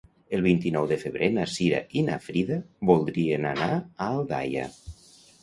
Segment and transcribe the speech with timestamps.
[0.35, 2.57] El vint-i-nou de febrer na Cira i na Frida
[2.91, 4.67] voldrien anar a Aldaia.